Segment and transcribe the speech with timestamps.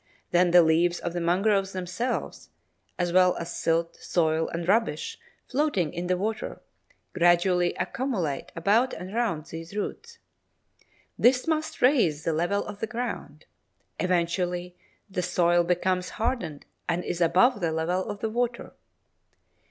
[0.31, 2.49] Then the leaves of the mangroves themselves,
[2.97, 6.59] as well as silt, soil, and rubbish floating in the water,
[7.13, 10.17] gradually accumulate about and around these roots.
[11.19, 13.45] This must raise the level of the ground.
[13.99, 14.75] Eventually
[15.07, 18.73] the soil becomes hardened and is above the level of the water.